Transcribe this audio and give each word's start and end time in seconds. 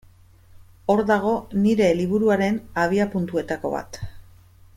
Hor 0.93 1.01
dago 1.11 1.33
nire 1.65 1.91
liburuaren 1.99 2.59
abiapuntuetako 2.85 3.75
bat. 3.77 4.03